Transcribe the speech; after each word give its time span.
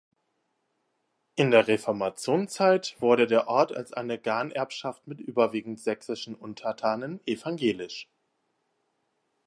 In 1.35 1.51
der 1.51 1.67
Reformationszeit 1.67 2.95
wurde 2.99 3.27
der 3.27 3.47
Ort 3.47 3.71
als 3.71 3.93
eine 3.93 4.17
Ganerbschaft 4.17 5.05
mit 5.05 5.19
überwiegend 5.19 5.79
sächsischen 5.79 6.33
Untertanen 6.33 7.19
evangelisch. 7.27 8.09